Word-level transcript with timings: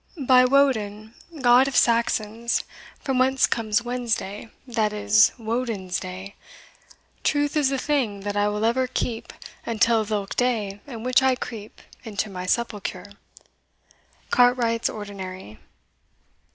By 0.25 0.45
Woden, 0.45 1.13
God 1.43 1.67
of 1.67 1.75
Saxons, 1.75 2.63
From 3.01 3.19
whence 3.19 3.45
comes 3.45 3.83
Wensday, 3.83 4.49
that 4.65 4.93
is, 4.93 5.31
Wodnesday, 5.37 6.33
Truth 7.23 7.55
is 7.55 7.71
a 7.71 7.77
thing 7.77 8.21
that 8.21 8.35
I 8.35 8.47
will 8.47 8.65
ever 8.65 8.87
keep 8.87 9.31
Unto 9.63 10.03
thylke 10.03 10.35
day 10.35 10.79
in 10.87 11.03
which 11.03 11.21
I 11.21 11.35
creep 11.35 11.83
into 12.03 12.31
My 12.31 12.47
sepulcre 12.47 13.11
Cartwright's 14.31 14.89
Ordinary. 14.89 15.59